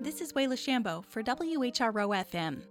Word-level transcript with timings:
This 0.00 0.20
is 0.20 0.32
Wayla 0.32 0.56
Shambo 0.56 1.04
for 1.06 1.22
WHRO 1.22 2.24
FM. 2.30 2.62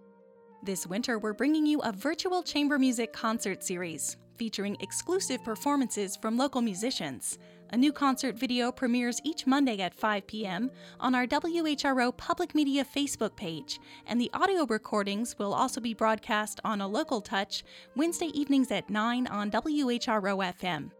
This 0.64 0.86
winter, 0.86 1.18
we're 1.18 1.34
bringing 1.34 1.66
you 1.66 1.80
a 1.80 1.92
virtual 1.92 2.44
chamber 2.44 2.78
music 2.78 3.14
concert 3.14 3.64
series 3.64 4.18
featuring 4.42 4.76
exclusive 4.80 5.44
performances 5.44 6.16
from 6.16 6.38
local 6.38 6.62
musicians. 6.62 7.38
A 7.74 7.78
new 7.78 7.94
concert 7.94 8.36
video 8.36 8.72
premieres 8.72 9.22
each 9.24 9.46
Monday 9.46 9.80
at 9.80 9.94
5 9.94 10.28
p.m. 10.28 10.72
on 11.00 11.16
our 11.16 11.28
WHRO 11.28 12.18
Public 12.18 12.54
Media 12.54 12.84
Facebook 12.84 13.36
page, 13.36 13.80
and 14.08 14.20
the 14.20 14.32
audio 14.34 14.66
recordings 14.66 15.38
will 15.38 15.54
also 15.54 15.80
be 15.80 15.94
broadcast 15.94 16.60
on 16.66 16.82
a 16.82 16.88
local 16.88 17.22
touch 17.22 17.64
Wednesday 17.96 18.32
evenings 18.34 18.72
at 18.72 18.90
9 18.90 19.28
on 19.28 19.52
WHRO 19.52 20.58
FM. 20.60 20.92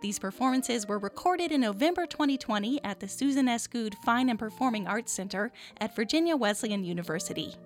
These 0.00 0.20
performances 0.20 0.86
were 0.86 0.98
recorded 0.98 1.50
in 1.50 1.60
November 1.60 2.06
2020 2.06 2.82
at 2.84 3.00
the 3.00 3.08
Susan 3.08 3.48
S. 3.48 3.66
Goode 3.66 3.96
Fine 4.04 4.28
and 4.30 4.38
Performing 4.38 4.86
Arts 4.86 5.10
Center 5.10 5.50
at 5.80 5.96
Virginia 5.96 6.36
Wesleyan 6.36 6.84
University. 6.84 7.56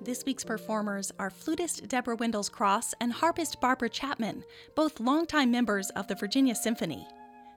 This 0.00 0.24
week's 0.26 0.44
performers 0.44 1.10
are 1.18 1.30
flutist 1.30 1.88
Deborah 1.88 2.18
Wendells 2.18 2.52
Cross 2.52 2.94
and 3.00 3.12
harpist 3.12 3.60
Barbara 3.60 3.88
Chapman, 3.88 4.44
both 4.76 5.00
longtime 5.00 5.50
members 5.50 5.88
of 5.90 6.06
the 6.06 6.14
Virginia 6.14 6.54
Symphony. 6.54 7.06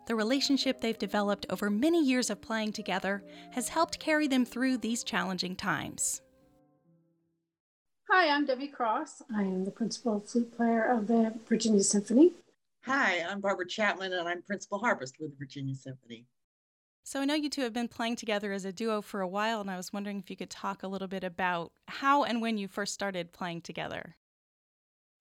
The 0.08 0.16
relationship 0.16 0.80
they've 0.80 0.98
developed 0.98 1.46
over 1.50 1.70
many 1.70 2.04
years 2.04 2.30
of 2.30 2.41
playing 2.41 2.72
together 2.72 3.24
has 3.52 3.70
helped 3.70 4.00
carry 4.00 4.28
them 4.28 4.46
through 4.46 4.78
these 4.78 5.04
challenging 5.04 5.55
times. 5.55 6.22
Hi, 8.10 8.30
I'm 8.30 8.46
Debbie 8.46 8.68
Cross. 8.68 9.22
I 9.36 9.44
am 9.44 9.66
the 9.66 9.72
principal 9.72 10.20
flute 10.22 10.55
player 10.55 10.84
of 10.84 11.08
the 11.08 11.34
Virginia 11.48 11.84
Symphony. 11.84 12.32
Hi, 12.85 13.23
I'm 13.30 13.41
Barbara 13.41 13.67
Chapman, 13.67 14.13
and 14.13 14.27
I'm 14.27 14.41
principal 14.41 14.80
harpist 14.80 15.20
with 15.20 15.30
the 15.30 15.38
Virginia 15.38 15.76
Symphony. 15.76 16.26
So 17.04 17.21
I 17.21 17.26
know 17.26 17.35
you 17.35 17.49
two 17.49 17.62
have 17.62 17.73
been 17.73 17.88
playing 17.88 18.16
together 18.16 18.51
as 18.54 18.65
a 18.65 18.71
duo 18.71 19.01
for 19.04 19.21
a 19.21 19.27
while, 19.27 19.62
and 19.62 19.70
I 19.70 19.77
was 19.77 19.93
wondering 19.93 20.18
if 20.18 20.32
you 20.32 20.35
could 20.35 20.49
talk 20.49 20.82
a 20.82 20.88
little 20.88 21.07
bit 21.07 21.23
about 21.23 21.71
how 21.88 22.23
and 22.23 22.41
when 22.41 22.57
you 22.57 22.68
first 22.68 22.96
started 22.96 23.34
playing 23.34 23.62
together. 23.62 24.15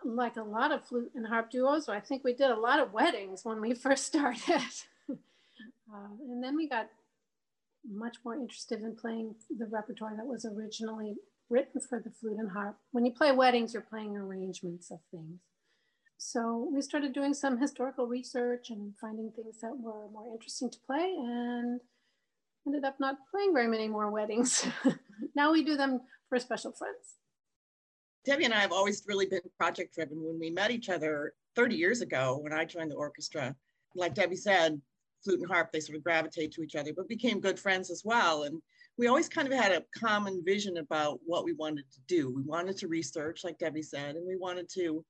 Like 0.03 0.37
a 0.37 0.43
lot 0.43 0.73
of 0.73 0.87
flute 0.87 1.13
and 1.15 1.27
harp 1.27 1.51
duos, 1.51 1.87
I 1.91 2.01
think 2.01 2.25
we 2.25 2.33
did 2.33 2.51
a 2.51 2.59
lot 2.59 2.81
of 2.81 2.95
weddings 2.95 3.45
when 3.45 3.61
we 3.61 3.75
first 3.75 4.07
started. 4.07 4.63
uh, 5.11 6.09
and 6.29 6.43
then 6.43 6.57
we 6.57 6.67
got 6.67 6.89
much 7.87 8.17
more 8.25 8.37
interested 8.37 8.81
in 8.81 8.97
playing 8.97 9.35
the 9.59 9.67
repertoire 9.67 10.17
that 10.17 10.27
was 10.27 10.47
originally 10.47 11.17
written 11.51 11.79
for 11.79 12.01
the 12.01 12.11
flute 12.11 12.39
and 12.39 12.53
harp. 12.53 12.79
When 12.93 13.05
you 13.05 13.13
play 13.13 13.33
weddings, 13.33 13.75
you're 13.75 13.83
playing 13.83 14.17
arrangements 14.17 14.91
of 14.91 15.01
things. 15.11 15.41
So 16.23 16.69
we 16.71 16.83
started 16.83 17.15
doing 17.15 17.33
some 17.33 17.59
historical 17.59 18.07
research 18.07 18.69
and 18.69 18.93
finding 19.01 19.33
things 19.33 19.59
that 19.63 19.75
were 19.75 20.07
more 20.13 20.31
interesting 20.31 20.69
to 20.69 20.79
play 20.87 21.15
and 21.19 21.81
ended 22.67 22.85
up 22.85 23.01
not 23.01 23.17
playing 23.31 23.55
very 23.55 23.69
many 23.69 23.89
more 23.89 24.11
weddings. 24.11 24.67
now 25.35 25.51
we 25.51 25.65
do 25.65 25.79
them 25.79 26.03
for 26.29 26.39
special 26.39 26.73
friends. 26.73 27.17
Debbie 28.27 28.45
and 28.45 28.53
I 28.53 28.59
have 28.59 28.71
always 28.71 29.03
really 29.09 29.25
been 29.25 29.41
project 29.59 29.95
driven. 29.95 30.23
When 30.23 30.39
we 30.39 30.51
met 30.51 30.71
each 30.71 30.91
other 30.91 31.33
30 31.57 31.75
years 31.75 32.03
ago, 32.03 32.39
when 32.43 32.53
I 32.53 32.67
joined 32.67 32.91
the 32.91 32.97
orchestra, 32.97 33.57
like 33.95 34.13
Debbie 34.13 34.37
said, 34.37 34.79
flute 35.25 35.41
and 35.41 35.51
harp, 35.51 35.73
they 35.73 35.81
sort 35.81 35.97
of 35.97 36.05
gravitate 36.05 36.53
to 36.53 36.63
each 36.63 36.77
other, 36.77 36.93
but 36.95 37.09
became 37.09 37.41
good 37.41 37.59
friends 37.59 37.91
as 37.91 38.03
well. 38.05 38.43
And 38.43 38.61
we 38.99 39.07
always 39.07 39.31
kind 39.31 39.51
of 39.51 39.55
had 39.55 39.73
a 39.73 39.85
common 39.99 40.43
vision 40.45 40.77
about 40.77 41.19
what 41.25 41.47
we 41.47 41.55
wanted 41.55 41.91
to 41.91 42.01
do. 42.07 42.31
We 42.31 42.43
wanted 42.43 42.77
to 42.77 42.89
research, 42.89 43.43
like 43.43 43.59
Debbie 43.59 43.81
said, 43.81 44.17
and 44.17 44.27
we 44.27 44.37
wanted 44.37 44.69
to 44.75 45.03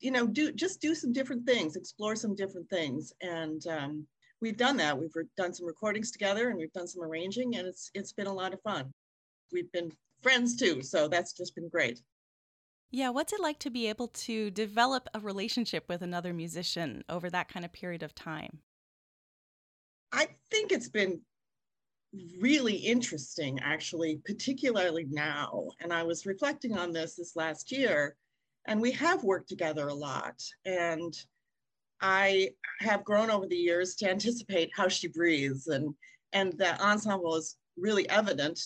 you 0.00 0.10
know, 0.10 0.26
do 0.26 0.52
just 0.52 0.80
do 0.80 0.94
some 0.94 1.12
different 1.12 1.46
things, 1.46 1.76
explore 1.76 2.16
some 2.16 2.34
different 2.34 2.68
things. 2.68 3.12
And 3.22 3.66
um, 3.66 4.06
we've 4.40 4.56
done 4.56 4.76
that. 4.78 4.98
We've 4.98 5.10
done 5.36 5.54
some 5.54 5.66
recordings 5.66 6.10
together 6.10 6.48
and 6.48 6.58
we've 6.58 6.72
done 6.72 6.88
some 6.88 7.02
arranging 7.02 7.56
and 7.56 7.66
it's 7.66 7.90
it's 7.94 8.12
been 8.12 8.26
a 8.26 8.32
lot 8.32 8.52
of 8.52 8.60
fun. 8.62 8.92
We've 9.52 9.70
been 9.72 9.92
friends 10.22 10.56
too, 10.56 10.82
so 10.82 11.08
that's 11.08 11.32
just 11.32 11.54
been 11.54 11.68
great. 11.68 12.00
Yeah, 12.90 13.10
what's 13.10 13.32
it 13.32 13.40
like 13.40 13.58
to 13.60 13.70
be 13.70 13.88
able 13.88 14.08
to 14.08 14.50
develop 14.50 15.08
a 15.12 15.20
relationship 15.20 15.88
with 15.88 16.02
another 16.02 16.32
musician 16.32 17.04
over 17.08 17.28
that 17.30 17.48
kind 17.48 17.64
of 17.64 17.72
period 17.72 18.02
of 18.02 18.14
time? 18.14 18.60
I 20.12 20.28
think 20.50 20.72
it's 20.72 20.88
been 20.88 21.20
really 22.38 22.76
interesting 22.76 23.58
actually, 23.60 24.20
particularly 24.24 25.06
now. 25.10 25.68
And 25.80 25.92
I 25.92 26.04
was 26.04 26.26
reflecting 26.26 26.78
on 26.78 26.92
this 26.92 27.16
this 27.16 27.34
last 27.34 27.72
year 27.72 28.16
and 28.66 28.80
we 28.80 28.92
have 28.92 29.24
worked 29.24 29.48
together 29.48 29.88
a 29.88 29.94
lot. 29.94 30.42
And 30.64 31.16
I 32.00 32.50
have 32.80 33.04
grown 33.04 33.30
over 33.30 33.46
the 33.46 33.56
years 33.56 33.94
to 33.96 34.10
anticipate 34.10 34.70
how 34.74 34.88
she 34.88 35.08
breathes, 35.08 35.68
and 35.68 35.94
and 36.32 36.52
the 36.58 36.78
ensemble 36.82 37.36
is 37.36 37.56
really 37.76 38.08
evident. 38.10 38.60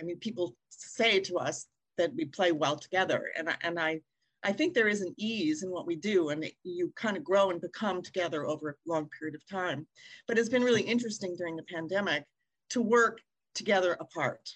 I 0.00 0.04
mean, 0.04 0.18
people 0.18 0.56
say 0.70 1.20
to 1.20 1.36
us 1.38 1.66
that 1.96 2.14
we 2.14 2.24
play 2.24 2.52
well 2.52 2.76
together, 2.76 3.30
and 3.36 3.48
I, 3.48 3.56
and 3.62 3.78
I 3.78 4.00
I 4.42 4.52
think 4.52 4.74
there 4.74 4.88
is 4.88 5.00
an 5.00 5.14
ease 5.16 5.62
in 5.62 5.70
what 5.70 5.86
we 5.86 5.96
do, 5.96 6.30
and 6.30 6.44
you 6.64 6.92
kind 6.96 7.16
of 7.16 7.24
grow 7.24 7.50
and 7.50 7.60
become 7.60 8.02
together 8.02 8.46
over 8.46 8.70
a 8.70 8.90
long 8.90 9.08
period 9.16 9.34
of 9.34 9.46
time. 9.48 9.86
But 10.26 10.38
it's 10.38 10.48
been 10.48 10.64
really 10.64 10.82
interesting 10.82 11.36
during 11.36 11.56
the 11.56 11.62
pandemic 11.64 12.24
to 12.70 12.82
work 12.82 13.20
together 13.54 13.96
apart, 14.00 14.48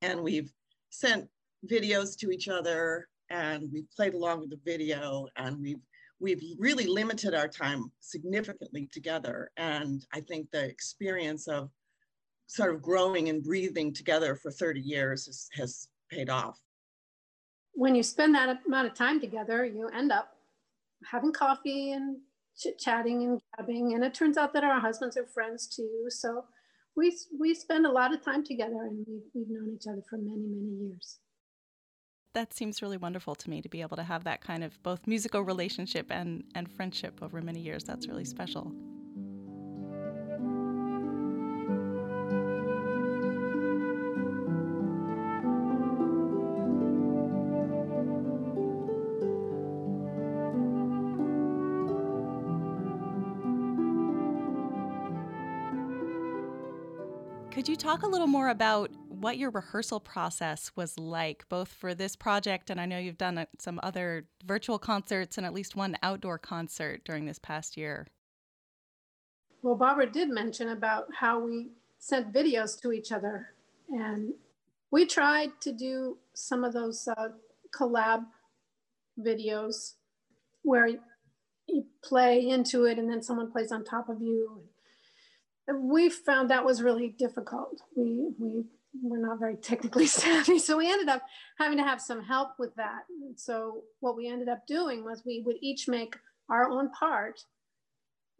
and 0.00 0.22
we've 0.22 0.50
sent 0.90 1.28
videos 1.70 2.16
to 2.18 2.30
each 2.30 2.48
other 2.48 3.08
and 3.30 3.68
we've 3.72 3.90
played 3.94 4.14
along 4.14 4.40
with 4.40 4.50
the 4.50 4.60
video 4.64 5.26
and 5.36 5.60
we've 5.60 5.80
we've 6.20 6.42
really 6.58 6.86
limited 6.86 7.34
our 7.34 7.48
time 7.48 7.92
significantly 8.00 8.88
together. 8.92 9.50
And 9.56 10.04
I 10.12 10.20
think 10.20 10.50
the 10.50 10.64
experience 10.64 11.46
of 11.46 11.70
sort 12.46 12.74
of 12.74 12.82
growing 12.82 13.28
and 13.28 13.42
breathing 13.42 13.92
together 13.92 14.34
for 14.34 14.50
30 14.50 14.80
years 14.80 15.26
has, 15.26 15.48
has 15.52 15.88
paid 16.10 16.28
off. 16.28 16.58
When 17.72 17.94
you 17.94 18.02
spend 18.02 18.34
that 18.34 18.60
amount 18.66 18.88
of 18.88 18.94
time 18.94 19.20
together, 19.20 19.64
you 19.64 19.88
end 19.88 20.10
up 20.10 20.34
having 21.08 21.32
coffee 21.32 21.92
and 21.92 22.16
chit 22.58 22.78
chatting 22.78 23.22
and 23.22 23.40
gabbing. 23.56 23.94
And 23.94 24.02
it 24.02 24.14
turns 24.14 24.36
out 24.36 24.52
that 24.54 24.64
our 24.64 24.80
husbands 24.80 25.16
are 25.16 25.26
friends 25.26 25.68
too. 25.68 26.06
So 26.08 26.46
we, 26.96 27.16
we 27.38 27.54
spend 27.54 27.86
a 27.86 27.92
lot 27.92 28.12
of 28.12 28.24
time 28.24 28.42
together 28.42 28.82
and 28.82 29.06
we've, 29.06 29.22
we've 29.34 29.50
known 29.50 29.76
each 29.76 29.86
other 29.86 30.02
for 30.10 30.16
many, 30.16 30.48
many 30.48 30.88
years 30.88 31.20
that 32.38 32.54
seems 32.54 32.80
really 32.82 32.96
wonderful 32.96 33.34
to 33.34 33.50
me 33.50 33.60
to 33.60 33.68
be 33.68 33.80
able 33.80 33.96
to 33.96 34.02
have 34.04 34.22
that 34.22 34.40
kind 34.40 34.62
of 34.62 34.80
both 34.84 35.08
musical 35.08 35.42
relationship 35.42 36.06
and, 36.08 36.44
and 36.54 36.70
friendship 36.70 37.18
over 37.20 37.42
many 37.42 37.58
years. 37.58 37.82
That's 37.82 38.06
really 38.06 38.24
special. 38.24 38.72
Could 57.50 57.68
you 57.68 57.74
talk 57.74 58.04
a 58.04 58.06
little 58.06 58.28
more 58.28 58.50
about 58.50 58.92
what 59.20 59.38
your 59.38 59.50
rehearsal 59.50 60.00
process 60.00 60.72
was 60.76 60.98
like, 60.98 61.44
both 61.48 61.68
for 61.68 61.94
this 61.94 62.16
project 62.16 62.70
and 62.70 62.80
I 62.80 62.86
know 62.86 62.98
you've 62.98 63.18
done 63.18 63.38
uh, 63.38 63.46
some 63.58 63.80
other 63.82 64.26
virtual 64.44 64.78
concerts 64.78 65.36
and 65.36 65.46
at 65.46 65.54
least 65.54 65.76
one 65.76 65.96
outdoor 66.02 66.38
concert 66.38 67.04
during 67.04 67.26
this 67.26 67.38
past 67.38 67.76
year. 67.76 68.06
Well, 69.62 69.74
Barbara 69.74 70.10
did 70.10 70.28
mention 70.28 70.68
about 70.68 71.06
how 71.18 71.40
we 71.40 71.70
sent 71.98 72.32
videos 72.32 72.80
to 72.82 72.92
each 72.92 73.10
other, 73.10 73.54
and 73.88 74.32
we 74.92 75.04
tried 75.04 75.50
to 75.62 75.72
do 75.72 76.18
some 76.32 76.62
of 76.62 76.72
those 76.72 77.08
uh, 77.08 77.28
collab 77.76 78.24
videos 79.18 79.94
where 80.62 80.86
you 81.66 81.84
play 82.02 82.48
into 82.48 82.84
it 82.84 82.98
and 82.98 83.10
then 83.10 83.22
someone 83.22 83.50
plays 83.50 83.72
on 83.72 83.84
top 83.84 84.08
of 84.08 84.22
you. 84.22 84.62
We 85.74 86.08
found 86.08 86.50
that 86.50 86.64
was 86.64 86.82
really 86.82 87.08
difficult. 87.08 87.82
We, 87.94 88.30
we 88.38 88.64
we're 88.94 89.24
not 89.24 89.38
very 89.38 89.56
technically 89.56 90.06
savvy. 90.06 90.58
So 90.58 90.76
we 90.78 90.90
ended 90.90 91.08
up 91.08 91.22
having 91.58 91.78
to 91.78 91.84
have 91.84 92.00
some 92.00 92.22
help 92.22 92.50
with 92.58 92.74
that. 92.76 93.02
So 93.36 93.82
what 94.00 94.16
we 94.16 94.28
ended 94.28 94.48
up 94.48 94.66
doing 94.66 95.04
was 95.04 95.22
we 95.24 95.42
would 95.44 95.56
each 95.60 95.88
make 95.88 96.16
our 96.50 96.68
own 96.68 96.90
part. 96.90 97.40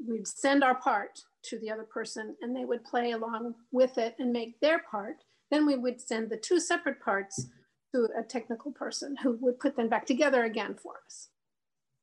We'd 0.06 0.26
send 0.26 0.62
our 0.62 0.74
part 0.74 1.20
to 1.44 1.58
the 1.58 1.70
other 1.70 1.84
person 1.84 2.36
and 2.40 2.54
they 2.54 2.64
would 2.64 2.84
play 2.84 3.12
along 3.12 3.54
with 3.72 3.98
it 3.98 4.14
and 4.18 4.32
make 4.32 4.60
their 4.60 4.80
part. 4.90 5.16
Then 5.50 5.66
we 5.66 5.76
would 5.76 6.00
send 6.00 6.30
the 6.30 6.36
two 6.36 6.60
separate 6.60 7.00
parts 7.00 7.46
to 7.94 8.08
a 8.18 8.22
technical 8.22 8.72
person 8.72 9.16
who 9.22 9.38
would 9.40 9.58
put 9.58 9.76
them 9.76 9.88
back 9.88 10.06
together 10.06 10.44
again 10.44 10.74
for 10.74 10.94
us. 11.06 11.28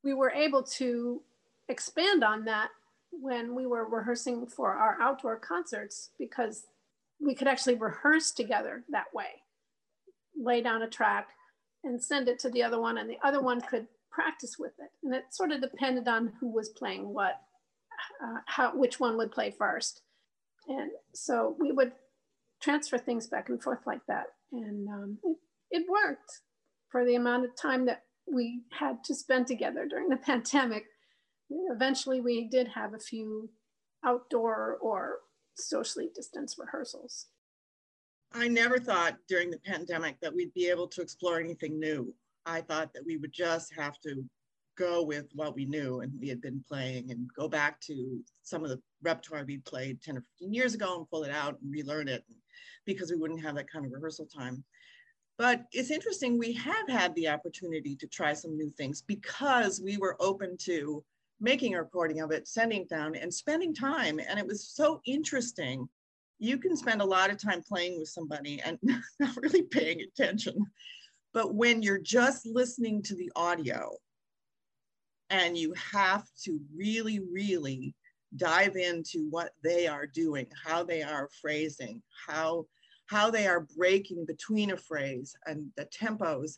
We 0.02 0.14
were 0.14 0.30
able 0.30 0.62
to 0.64 1.22
expand 1.68 2.24
on 2.24 2.44
that 2.44 2.70
when 3.12 3.54
we 3.54 3.66
were 3.66 3.88
rehearsing 3.88 4.46
for 4.46 4.72
our 4.72 5.00
outdoor 5.00 5.36
concerts 5.36 6.10
because 6.18 6.64
we 7.20 7.34
could 7.34 7.48
actually 7.48 7.74
rehearse 7.74 8.32
together 8.32 8.84
that 8.90 9.06
way, 9.14 9.42
lay 10.36 10.60
down 10.60 10.82
a 10.82 10.88
track 10.88 11.28
and 11.84 12.02
send 12.02 12.28
it 12.28 12.38
to 12.40 12.50
the 12.50 12.62
other 12.62 12.80
one, 12.80 12.98
and 12.98 13.08
the 13.08 13.18
other 13.22 13.40
one 13.40 13.60
could 13.60 13.86
practice 14.10 14.56
with 14.58 14.72
it. 14.78 14.90
And 15.02 15.14
it 15.14 15.24
sort 15.30 15.52
of 15.52 15.60
depended 15.60 16.08
on 16.08 16.32
who 16.40 16.52
was 16.52 16.70
playing 16.70 17.12
what, 17.12 17.40
uh, 18.22 18.40
how, 18.46 18.76
which 18.76 18.98
one 18.98 19.16
would 19.16 19.30
play 19.30 19.54
first. 19.56 20.02
And 20.68 20.90
so 21.14 21.56
we 21.60 21.72
would 21.72 21.92
transfer 22.60 22.98
things 22.98 23.26
back 23.28 23.48
and 23.48 23.62
forth 23.62 23.86
like 23.86 24.00
that. 24.08 24.26
And 24.52 24.88
um, 24.88 25.18
it, 25.22 25.36
it 25.70 25.86
worked 25.88 26.40
for 26.90 27.04
the 27.04 27.14
amount 27.14 27.44
of 27.44 27.50
time 27.60 27.86
that 27.86 28.02
we 28.32 28.62
had 28.72 29.04
to 29.04 29.14
spend 29.14 29.46
together 29.46 29.86
during 29.88 30.08
the 30.08 30.16
pandemic. 30.24 30.86
Eventually, 31.48 32.20
we 32.20 32.48
did 32.48 32.68
have 32.68 32.94
a 32.94 32.98
few 32.98 33.50
outdoor 34.04 34.78
or 34.80 35.18
socially 35.58 36.08
distanced 36.14 36.58
rehearsals. 36.58 37.26
I 38.32 38.48
never 38.48 38.78
thought 38.78 39.16
during 39.28 39.50
the 39.50 39.58
pandemic 39.58 40.20
that 40.20 40.34
we'd 40.34 40.52
be 40.54 40.68
able 40.68 40.88
to 40.88 41.02
explore 41.02 41.40
anything 41.40 41.78
new. 41.78 42.14
I 42.44 42.60
thought 42.60 42.92
that 42.94 43.06
we 43.06 43.16
would 43.16 43.32
just 43.32 43.74
have 43.74 43.98
to 44.00 44.24
go 44.76 45.02
with 45.02 45.26
what 45.34 45.54
we 45.54 45.64
knew 45.64 46.00
and 46.00 46.12
we 46.20 46.28
had 46.28 46.40
been 46.40 46.62
playing 46.68 47.10
and 47.10 47.28
go 47.34 47.48
back 47.48 47.80
to 47.80 48.20
some 48.42 48.62
of 48.62 48.70
the 48.70 48.80
repertoire 49.02 49.44
we 49.44 49.58
played 49.58 50.02
10 50.02 50.18
or 50.18 50.24
15 50.38 50.52
years 50.52 50.74
ago 50.74 50.98
and 50.98 51.10
pull 51.10 51.24
it 51.24 51.30
out 51.30 51.58
and 51.60 51.72
relearn 51.72 52.08
it 52.08 52.24
because 52.84 53.10
we 53.10 53.16
wouldn't 53.16 53.42
have 53.42 53.54
that 53.54 53.70
kind 53.70 53.86
of 53.86 53.92
rehearsal 53.92 54.26
time. 54.26 54.62
But 55.38 55.64
it's 55.72 55.90
interesting, 55.90 56.38
we 56.38 56.52
have 56.54 56.88
had 56.88 57.14
the 57.14 57.28
opportunity 57.28 57.94
to 57.96 58.06
try 58.06 58.32
some 58.32 58.56
new 58.56 58.70
things 58.70 59.02
because 59.02 59.80
we 59.82 59.96
were 59.96 60.16
open 60.20 60.56
to 60.62 61.02
making 61.40 61.74
a 61.74 61.82
recording 61.82 62.20
of 62.20 62.30
it, 62.30 62.48
sending 62.48 62.82
it 62.82 62.88
down, 62.88 63.14
and 63.14 63.32
spending 63.32 63.74
time. 63.74 64.18
And 64.18 64.38
it 64.38 64.46
was 64.46 64.68
so 64.68 65.00
interesting. 65.06 65.88
You 66.38 66.58
can 66.58 66.76
spend 66.76 67.00
a 67.00 67.06
lot 67.06 67.30
of 67.30 67.38
time 67.38 67.62
playing 67.62 67.98
with 67.98 68.08
somebody 68.08 68.60
and 68.64 68.78
not 69.20 69.36
really 69.36 69.62
paying 69.62 70.00
attention. 70.00 70.54
But 71.32 71.54
when 71.54 71.82
you're 71.82 71.98
just 71.98 72.46
listening 72.46 73.02
to 73.02 73.14
the 73.14 73.30
audio 73.36 73.90
and 75.30 75.56
you 75.56 75.74
have 75.92 76.24
to 76.44 76.58
really, 76.74 77.20
really 77.20 77.94
dive 78.36 78.76
into 78.76 79.28
what 79.30 79.50
they 79.62 79.86
are 79.86 80.06
doing, 80.06 80.46
how 80.64 80.82
they 80.82 81.02
are 81.02 81.28
phrasing, 81.40 82.02
how 82.26 82.66
how 83.06 83.30
they 83.30 83.46
are 83.46 83.68
breaking 83.76 84.24
between 84.26 84.72
a 84.72 84.76
phrase 84.76 85.36
and 85.46 85.70
the 85.76 85.86
tempos. 85.86 86.56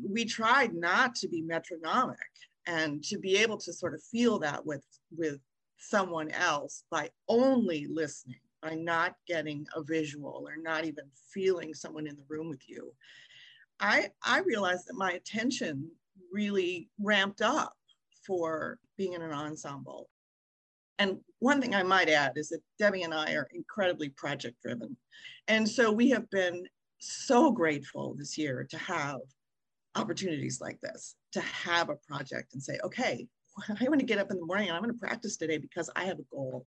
We 0.00 0.24
tried 0.24 0.72
not 0.72 1.16
to 1.16 1.28
be 1.28 1.42
metronomic 1.42 2.16
and 2.66 3.02
to 3.04 3.18
be 3.18 3.36
able 3.36 3.58
to 3.58 3.72
sort 3.72 3.94
of 3.94 4.02
feel 4.02 4.38
that 4.40 4.64
with, 4.64 4.84
with 5.16 5.38
someone 5.78 6.30
else 6.30 6.84
by 6.90 7.10
only 7.28 7.86
listening, 7.86 8.40
by 8.62 8.74
not 8.74 9.14
getting 9.26 9.66
a 9.74 9.82
visual 9.82 10.44
or 10.46 10.56
not 10.56 10.84
even 10.84 11.04
feeling 11.32 11.74
someone 11.74 12.06
in 12.06 12.16
the 12.16 12.24
room 12.28 12.48
with 12.48 12.68
you. 12.68 12.92
I, 13.80 14.08
I 14.22 14.40
realized 14.40 14.86
that 14.88 14.94
my 14.94 15.12
attention 15.12 15.90
really 16.32 16.88
ramped 16.98 17.42
up 17.42 17.74
for 18.26 18.78
being 18.96 19.12
in 19.12 19.22
an 19.22 19.32
ensemble. 19.32 20.08
And 20.98 21.18
one 21.40 21.60
thing 21.60 21.74
I 21.74 21.82
might 21.82 22.08
add 22.08 22.32
is 22.36 22.48
that 22.50 22.62
Debbie 22.78 23.02
and 23.02 23.12
I 23.12 23.34
are 23.34 23.48
incredibly 23.52 24.10
project 24.10 24.56
driven. 24.62 24.96
And 25.48 25.68
so 25.68 25.92
we 25.92 26.08
have 26.10 26.30
been 26.30 26.64
so 26.98 27.50
grateful 27.50 28.14
this 28.14 28.38
year 28.38 28.66
to 28.70 28.78
have 28.78 29.18
opportunities 29.96 30.60
like 30.60 30.80
this, 30.80 31.16
to 31.32 31.40
have 31.40 31.90
a 31.90 31.96
project 31.96 32.54
and 32.54 32.62
say, 32.62 32.78
okay, 32.84 33.26
I 33.80 33.84
want 33.88 34.00
to 34.00 34.06
get 34.06 34.18
up 34.18 34.30
in 34.30 34.38
the 34.38 34.46
morning 34.46 34.68
and 34.68 34.76
I'm 34.76 34.82
going 34.82 34.92
to 34.92 34.98
practice 34.98 35.36
today 35.36 35.58
because 35.58 35.90
I 35.96 36.04
have 36.04 36.18
a 36.18 36.24
goal. 36.30 36.66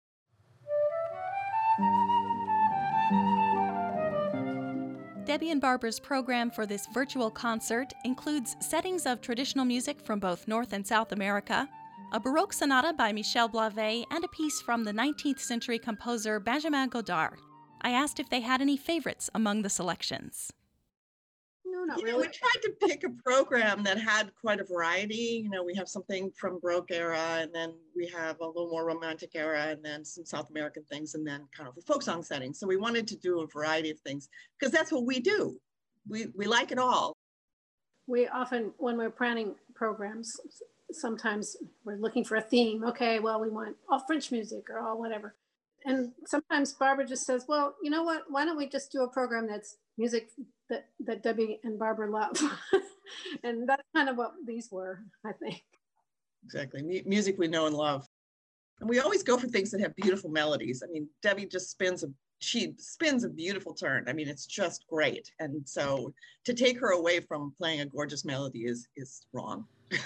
Debbie 5.24 5.50
and 5.50 5.60
Barbara's 5.60 6.00
program 6.00 6.50
for 6.50 6.66
this 6.66 6.88
virtual 6.92 7.30
concert 7.30 7.92
includes 8.04 8.56
settings 8.58 9.06
of 9.06 9.20
traditional 9.20 9.64
music 9.64 10.00
from 10.00 10.18
both 10.18 10.48
North 10.48 10.72
and 10.72 10.84
South 10.84 11.12
America, 11.12 11.68
a 12.12 12.18
Baroque 12.18 12.52
sonata 12.52 12.92
by 12.92 13.12
Michel 13.12 13.46
Blavet, 13.46 14.06
and 14.10 14.24
a 14.24 14.28
piece 14.28 14.60
from 14.60 14.82
the 14.82 14.92
19th 14.92 15.38
century 15.38 15.78
composer 15.78 16.40
Benjamin 16.40 16.88
Godard. 16.88 17.38
I 17.82 17.90
asked 17.90 18.18
if 18.18 18.28
they 18.28 18.40
had 18.40 18.60
any 18.60 18.76
favorites 18.76 19.30
among 19.32 19.62
the 19.62 19.70
selections. 19.70 20.52
No, 21.80 21.86
not 21.86 22.00
you 22.00 22.04
really. 22.04 22.24
Know, 22.24 22.28
we 22.28 22.32
tried 22.32 22.62
to 22.62 22.72
pick 22.86 23.04
a 23.04 23.10
program 23.24 23.82
that 23.84 23.98
had 23.98 24.30
quite 24.38 24.60
a 24.60 24.64
variety. 24.64 25.40
You 25.42 25.50
know, 25.50 25.64
we 25.64 25.74
have 25.76 25.88
something 25.88 26.30
from 26.32 26.58
Baroque 26.60 26.90
era, 26.90 27.38
and 27.40 27.54
then 27.54 27.74
we 27.96 28.06
have 28.08 28.40
a 28.40 28.46
little 28.46 28.68
more 28.70 28.84
Romantic 28.84 29.30
era, 29.34 29.68
and 29.68 29.82
then 29.82 30.04
some 30.04 30.26
South 30.26 30.50
American 30.50 30.82
things, 30.84 31.14
and 31.14 31.26
then 31.26 31.46
kind 31.56 31.68
of 31.68 31.76
a 31.78 31.80
folk 31.80 32.02
song 32.02 32.22
setting. 32.22 32.52
So 32.52 32.66
we 32.66 32.76
wanted 32.76 33.06
to 33.08 33.16
do 33.16 33.40
a 33.40 33.46
variety 33.46 33.90
of 33.90 33.98
things 34.00 34.28
because 34.58 34.72
that's 34.72 34.92
what 34.92 35.06
we 35.06 35.20
do. 35.20 35.58
We, 36.08 36.26
we 36.34 36.46
like 36.46 36.70
it 36.70 36.78
all. 36.78 37.14
We 38.06 38.28
often, 38.28 38.72
when 38.78 38.98
we're 38.98 39.10
planning 39.10 39.54
programs, 39.74 40.36
sometimes 40.92 41.56
we're 41.84 41.96
looking 41.96 42.24
for 42.24 42.36
a 42.36 42.42
theme. 42.42 42.84
Okay, 42.84 43.20
well, 43.20 43.40
we 43.40 43.48
want 43.48 43.76
all 43.88 44.00
French 44.06 44.32
music 44.32 44.68
or 44.68 44.80
all 44.80 44.98
whatever. 44.98 45.34
And 45.84 46.12
sometimes 46.26 46.72
Barbara 46.72 47.06
just 47.06 47.24
says, 47.24 47.46
well, 47.48 47.74
you 47.82 47.90
know 47.90 48.02
what? 48.02 48.24
Why 48.28 48.44
don't 48.44 48.56
we 48.56 48.68
just 48.68 48.92
do 48.92 49.02
a 49.02 49.08
program 49.08 49.46
that's 49.46 49.76
music 49.96 50.30
that, 50.68 50.86
that 51.06 51.22
Debbie 51.22 51.60
and 51.64 51.78
Barbara 51.78 52.10
love? 52.10 52.38
and 53.44 53.68
that's 53.68 53.82
kind 53.94 54.08
of 54.08 54.16
what 54.16 54.32
these 54.46 54.70
were, 54.70 55.00
I 55.24 55.32
think. 55.32 55.62
Exactly. 56.44 56.80
M- 56.80 57.08
music 57.08 57.38
we 57.38 57.48
know 57.48 57.66
and 57.66 57.74
love. 57.74 58.06
And 58.80 58.88
we 58.88 59.00
always 59.00 59.22
go 59.22 59.38
for 59.38 59.46
things 59.46 59.70
that 59.70 59.80
have 59.80 59.94
beautiful 59.96 60.30
melodies. 60.30 60.82
I 60.86 60.90
mean, 60.90 61.08
Debbie 61.22 61.46
just 61.46 61.70
spins 61.70 62.02
a 62.02 62.08
she 62.42 62.72
spins 62.78 63.24
a 63.24 63.28
beautiful 63.28 63.74
turn. 63.74 64.06
I 64.08 64.14
mean, 64.14 64.26
it's 64.26 64.46
just 64.46 64.86
great. 64.88 65.30
And 65.40 65.68
so 65.68 66.14
to 66.44 66.54
take 66.54 66.80
her 66.80 66.92
away 66.92 67.20
from 67.20 67.52
playing 67.58 67.82
a 67.82 67.86
gorgeous 67.86 68.24
melody 68.24 68.60
is 68.60 68.88
is 68.96 69.26
wrong. 69.32 69.66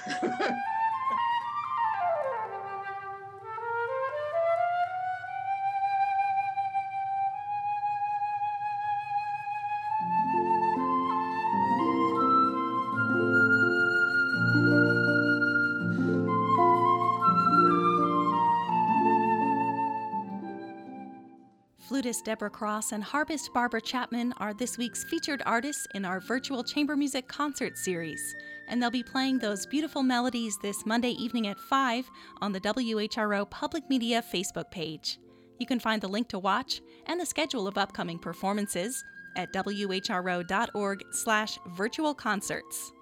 Flutist 22.05 22.27
Deborah 22.27 22.51
Cross 22.51 22.93
and 22.93 23.03
harpist 23.03 23.51
Barbara 23.55 23.81
Chapman 23.81 24.35
are 24.37 24.53
this 24.53 24.77
week's 24.77 25.05
featured 25.05 25.43
artists 25.47 25.87
in 25.95 26.05
our 26.05 26.21
virtual 26.21 26.63
chamber 26.63 26.97
music 26.97 27.27
concert 27.29 27.79
series, 27.79 28.37
and 28.69 28.83
they'll 28.83 28.91
be 28.91 29.03
playing 29.03 29.39
those 29.39 29.65
beautiful 29.65 30.03
melodies 30.03 30.59
this 30.61 30.85
Monday 30.85 31.13
evening 31.13 31.47
at 31.47 31.59
5 31.59 32.11
on 32.43 32.53
the 32.53 32.61
WHRO 32.61 33.49
Public 33.49 33.89
Media 33.89 34.21
Facebook 34.21 34.71
page. 34.71 35.19
You 35.59 35.67
can 35.67 35.81
find 35.81 36.03
the 36.03 36.09
link 36.09 36.29
to 36.29 36.39
watch 36.39 36.83
and 37.07 37.19
the 37.19 37.25
schedule 37.25 37.67
of 37.67 37.79
upcoming 37.79 38.19
performances 38.19 39.03
at 39.35 39.55
whro.org/slash 39.55 41.59
virtual 41.69 42.15
concerts. 42.15 42.93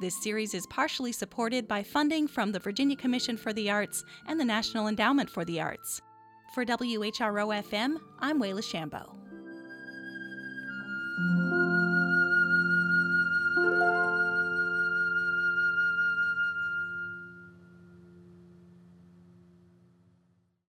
This 0.00 0.22
series 0.22 0.54
is 0.54 0.68
partially 0.68 1.10
supported 1.10 1.66
by 1.66 1.82
funding 1.82 2.28
from 2.28 2.52
the 2.52 2.60
Virginia 2.60 2.96
Commission 2.96 3.36
for 3.36 3.52
the 3.52 3.70
Arts 3.70 4.04
and 4.28 4.38
the 4.38 4.44
National 4.44 4.86
Endowment 4.86 5.28
for 5.28 5.44
the 5.44 5.60
Arts. 5.60 6.00
For 6.48 6.64
WHRO 6.64 7.62
FM, 7.62 7.96
I'm 8.20 8.40
Wayla 8.40 8.62
Shambo. 8.62 9.16